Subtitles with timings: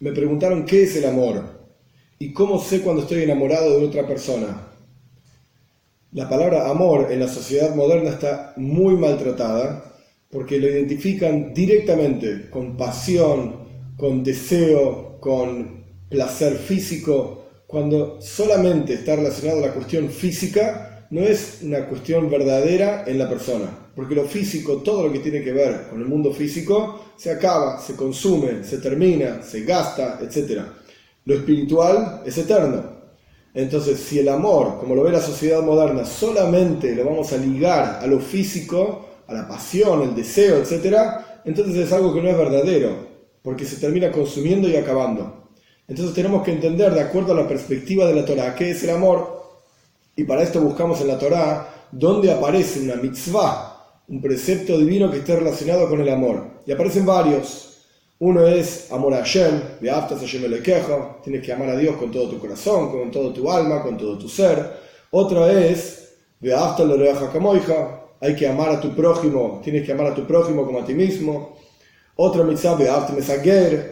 [0.00, 1.44] me preguntaron qué es el amor
[2.18, 4.68] y cómo sé cuando estoy enamorado de otra persona.
[6.12, 9.84] La palabra amor en la sociedad moderna está muy maltratada
[10.30, 19.62] porque lo identifican directamente con pasión, con deseo, con placer físico, cuando solamente está relacionado
[19.62, 24.76] a la cuestión física, no es una cuestión verdadera en la persona, porque lo físico,
[24.76, 28.78] todo lo que tiene que ver con el mundo físico, se acaba, se consume, se
[28.78, 30.62] termina, se gasta, etc.
[31.24, 33.00] Lo espiritual es eterno.
[33.52, 37.98] Entonces, si el amor, como lo ve la sociedad moderna, solamente lo vamos a ligar
[38.00, 40.96] a lo físico, a la pasión, el deseo, etc.,
[41.44, 43.08] entonces es algo que no es verdadero,
[43.42, 45.48] porque se termina consumiendo y acabando.
[45.88, 48.90] Entonces tenemos que entender, de acuerdo a la perspectiva de la Torah, qué es el
[48.90, 49.39] amor,
[50.16, 55.18] y para esto buscamos en la Torah dónde aparece una mitzvah, un precepto divino que
[55.18, 56.62] esté relacionado con el amor.
[56.66, 57.66] Y aparecen varios.
[58.18, 62.38] Uno es amor a Hashem, Hashem quejo, tienes que amar a Dios con todo tu
[62.38, 64.78] corazón, con todo tu alma, con todo tu ser.
[65.10, 66.16] Otra es
[68.20, 70.92] hay que amar a tu prójimo, tienes que amar a tu prójimo como a ti
[70.92, 71.56] mismo.
[72.16, 72.76] Otra mitzvah,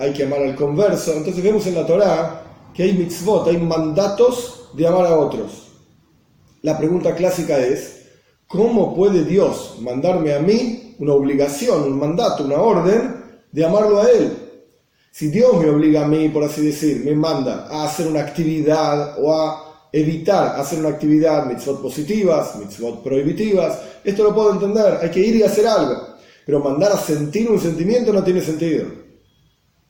[0.00, 1.12] hay que amar al converso.
[1.12, 2.42] Entonces vemos en la Torah
[2.74, 5.65] que hay mitzvot, hay mandatos de amar a otros.
[6.66, 8.06] La pregunta clásica es,
[8.48, 13.22] ¿cómo puede Dios mandarme a mí una obligación, un mandato, una orden
[13.52, 14.36] de amarlo a Él?
[15.12, 19.14] Si Dios me obliga a mí, por así decir, me manda a hacer una actividad
[19.22, 25.10] o a evitar hacer una actividad, mitzvot positivas, mitzvot prohibitivas, esto lo puedo entender, hay
[25.12, 26.16] que ir y hacer algo.
[26.44, 28.86] Pero mandar a sentir un sentimiento no tiene sentido.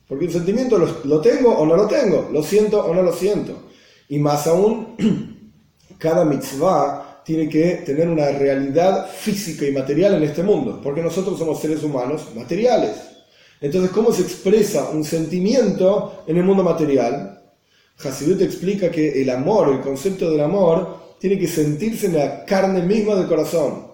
[0.07, 3.63] Porque un sentimiento lo, tengo o no lo tengo, lo siento o no lo siento.
[4.09, 4.95] Y más aún,
[5.97, 11.37] cada mitzvah tiene que tener una realidad física y material en este mundo, porque nosotros
[11.37, 12.95] somos seres humanos materiales.
[13.59, 17.41] Entonces, ¿cómo se expresa un sentimiento en el mundo material?
[17.97, 22.81] Hasidut explica que el amor, el concepto del amor, tiene que sentirse en la carne
[22.81, 23.87] misma del corazón.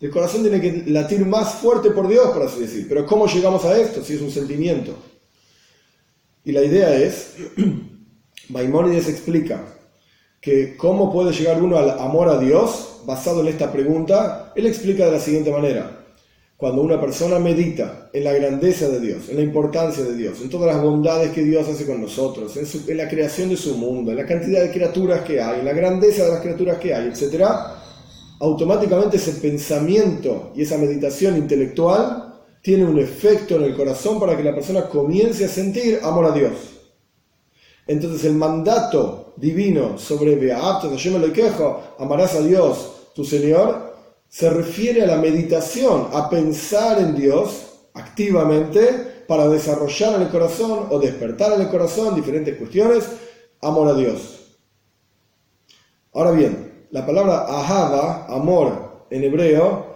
[0.00, 2.86] El corazón tiene que latir más fuerte por Dios, por así decir.
[2.88, 4.96] Pero ¿cómo llegamos a esto si es un sentimiento?
[6.44, 7.34] Y la idea es,
[8.48, 9.62] Maimónides explica
[10.42, 15.06] que cómo puede llegar uno al amor a Dios, basado en esta pregunta, él explica
[15.06, 16.00] de la siguiente manera
[16.56, 20.48] cuando una persona medita en la grandeza de Dios, en la importancia de Dios, en
[20.48, 24.18] todas las bondades que Dios hace con nosotros, en, la creación de su mundo, en
[24.18, 27.44] la cantidad de criaturas que hay, en la grandeza de las criaturas que hay, etc.,
[28.38, 34.44] automáticamente ese pensamiento y esa meditación intelectual tiene un efecto en el corazón para que
[34.44, 36.52] la persona comience a sentir amor a Dios.
[37.88, 43.92] Entonces el mandato divino sobre Beato, yo me lo quejo, amarás a Dios, tu Señor,
[44.28, 50.86] se refiere a la meditación, a pensar en Dios activamente para desarrollar en el corazón
[50.90, 53.04] o despertar en el corazón diferentes cuestiones,
[53.60, 54.56] amor a Dios.
[56.14, 59.92] Ahora bien, la palabra ahava, amor en hebreo,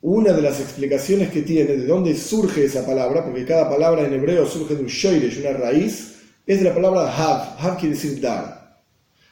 [0.00, 4.12] una de las explicaciones que tiene de dónde surge esa palabra, porque cada palabra en
[4.12, 6.17] hebreo surge de un shoiresh, una raíz,
[6.48, 7.56] es de la palabra hav.
[7.58, 8.80] Hav quiere decir dar.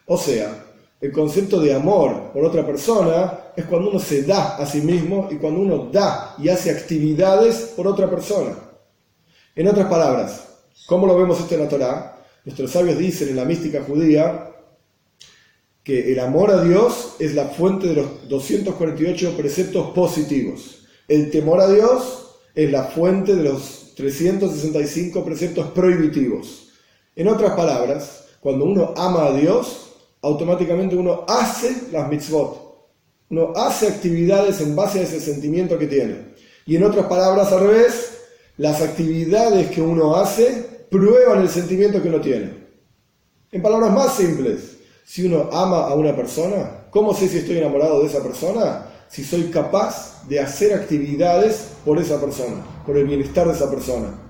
[0.05, 0.65] O sea,
[1.01, 5.29] el concepto de amor por otra persona es cuando uno se da a sí mismo
[5.31, 8.55] y cuando uno da y hace actividades por otra persona.
[9.55, 10.45] En otras palabras,
[10.87, 12.23] ¿cómo lo vemos esto en la Torah?
[12.45, 14.53] Nuestros sabios dicen en la mística judía
[15.83, 20.87] que el amor a Dios es la fuente de los 248 preceptos positivos.
[21.09, 26.66] El temor a Dios es la fuente de los 365 preceptos prohibitivos.
[27.17, 32.67] En otras palabras, cuando uno ama a Dios, automáticamente uno hace las mitzvot
[33.29, 36.37] uno hace actividades en base a ese sentimiento que tiene.
[36.65, 38.19] Y en otras palabras, al revés,
[38.57, 42.67] las actividades que uno hace prueban el sentimiento que uno tiene.
[43.51, 48.01] En palabras más simples, si uno ama a una persona, ¿cómo sé si estoy enamorado
[48.01, 48.87] de esa persona?
[49.09, 54.26] Si soy capaz de hacer actividades por esa persona, por el bienestar de esa persona.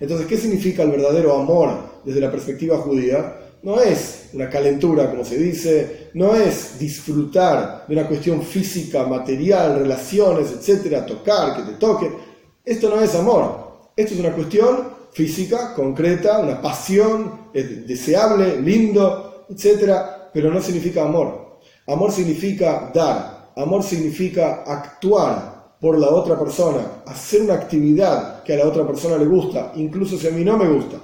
[0.00, 3.34] Entonces, ¿qué significa el verdadero amor desde la perspectiva judía?
[3.62, 9.80] no es una calentura, como se dice, no es disfrutar de una cuestión física, material,
[9.80, 12.10] relaciones, etcétera, tocar, que te toque.
[12.64, 13.90] Esto no es amor.
[13.96, 21.58] Esto es una cuestión física, concreta, una pasión, deseable, lindo, etcétera, pero no significa amor.
[21.86, 28.58] Amor significa dar, amor significa actuar por la otra persona, hacer una actividad que a
[28.58, 30.98] la otra persona le gusta, incluso si a mí no me gusta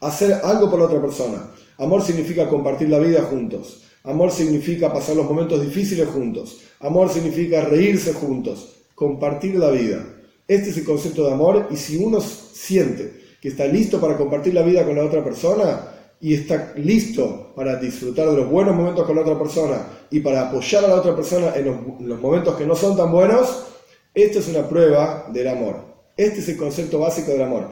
[0.00, 1.50] hacer algo por la otra persona.
[1.78, 3.82] Amor significa compartir la vida juntos.
[4.04, 6.58] Amor significa pasar los momentos difíciles juntos.
[6.80, 10.04] Amor significa reírse juntos, compartir la vida.
[10.46, 14.54] Este es el concepto de amor y si uno siente que está listo para compartir
[14.54, 19.06] la vida con la otra persona y está listo para disfrutar de los buenos momentos
[19.06, 22.66] con la otra persona y para apoyar a la otra persona en los, momentos que
[22.66, 23.66] no son tan buenos,
[24.14, 25.76] esta es una prueba del amor.
[26.16, 27.68] Este es el concepto básico del amor.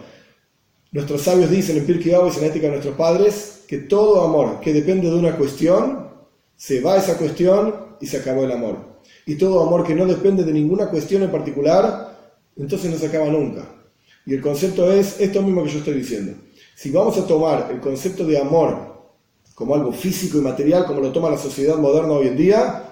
[0.93, 4.61] Nuestros sabios dicen en Pirkei Avos, en la ética de nuestros padres, que todo amor
[4.61, 6.07] que depende de una cuestión,
[6.55, 8.77] se va esa cuestión y se acabó el amor.
[9.27, 12.17] Y todo amor que no depende de ninguna cuestión en particular,
[12.57, 13.69] entonces no se acaba nunca.
[14.25, 16.33] Y el concepto es esto mismo que yo estoy diciendo.
[16.77, 18.77] Si vamos a tomar el concepto de amor
[19.55, 22.83] como algo físico y material, como lo toma la sociedad moderna hoy en día,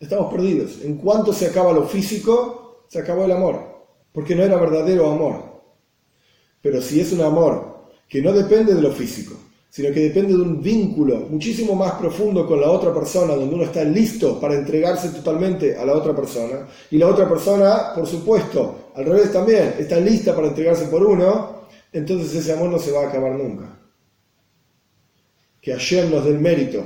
[0.00, 0.80] estamos perdidos.
[0.82, 3.60] En cuanto se acaba lo físico, se acabó el amor,
[4.10, 5.36] porque no era verdadero amor.
[6.60, 9.36] Pero si es un amor que no depende de lo físico,
[9.70, 13.62] sino que depende de un vínculo muchísimo más profundo con la otra persona, donde uno
[13.62, 18.90] está listo para entregarse totalmente a la otra persona, y la otra persona, por supuesto,
[18.96, 21.57] al revés también, está lista para entregarse por uno,
[21.92, 23.78] entonces ese amor no se va a acabar nunca.
[25.60, 26.84] Que Hashem nos dé el mérito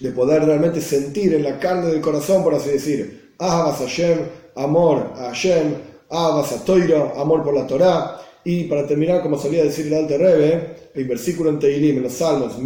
[0.00, 4.18] de poder realmente sentir en la carne del corazón, por así decir, Ahabas Hashem,
[4.56, 5.74] amor a Hashem,
[6.10, 10.18] Ahabas a Toiro, amor por la Torah, y para terminar, como solía decir el Alte
[10.18, 12.58] Rebbe, el versículo en Teilim, en los Salmos,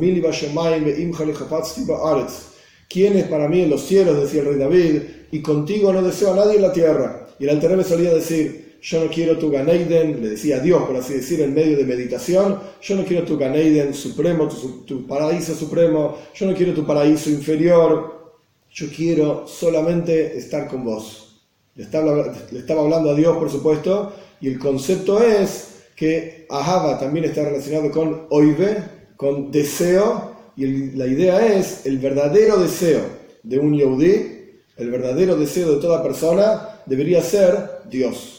[2.88, 4.20] ¿Quién es para mí en los cielos?
[4.20, 7.28] decía el rey David, y contigo no deseo a nadie en la tierra.
[7.38, 10.82] Y el Alte Rebbe solía decir, yo no quiero tu Ganeiden, le decía a Dios,
[10.84, 14.48] por así decir, en medio de meditación, yo no quiero tu Ganeiden supremo,
[14.86, 18.36] tu, paraíso supremo, yo no quiero tu paraíso inferior,
[18.70, 21.42] yo quiero solamente estar con vos.
[21.74, 26.98] Le estaba, le estaba hablando a Dios, por supuesto, y el concepto es que Ahava
[26.98, 28.84] también está relacionado con Oive,
[29.16, 33.02] con deseo, y la idea es el verdadero deseo
[33.42, 34.38] de un Yehudi,
[34.76, 38.37] el verdadero deseo de toda persona debería ser Dios.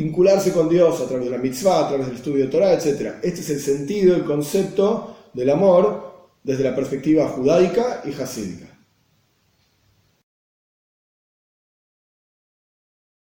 [0.00, 3.16] Vincularse con Dios a través de la mitzvah, a través del estudio de Torah, etc.
[3.22, 8.69] Este es el sentido, el concepto del amor desde la perspectiva judaica y hasídica.